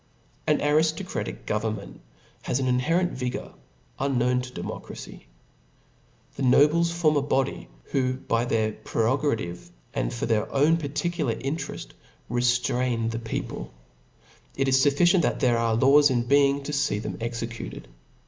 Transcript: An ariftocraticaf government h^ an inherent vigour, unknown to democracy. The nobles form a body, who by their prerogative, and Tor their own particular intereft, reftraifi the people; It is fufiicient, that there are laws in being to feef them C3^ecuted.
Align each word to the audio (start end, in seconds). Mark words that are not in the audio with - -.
An 0.47 0.57
ariftocraticaf 0.61 1.45
government 1.45 2.01
h^ 2.45 2.59
an 2.59 2.65
inherent 2.67 3.11
vigour, 3.11 3.53
unknown 3.99 4.41
to 4.41 4.51
democracy. 4.51 5.27
The 6.35 6.41
nobles 6.41 6.91
form 6.91 7.17
a 7.17 7.21
body, 7.21 7.67
who 7.91 8.13
by 8.15 8.45
their 8.45 8.71
prerogative, 8.71 9.69
and 9.93 10.11
Tor 10.11 10.25
their 10.27 10.51
own 10.51 10.77
particular 10.77 11.35
intereft, 11.35 11.89
reftraifi 12.31 13.11
the 13.11 13.19
people; 13.19 13.71
It 14.55 14.67
is 14.67 14.83
fufiicient, 14.83 15.21
that 15.21 15.39
there 15.39 15.59
are 15.59 15.75
laws 15.75 16.09
in 16.09 16.23
being 16.23 16.63
to 16.63 16.71
feef 16.71 17.03
them 17.03 17.19
C3^ecuted. 17.19 17.83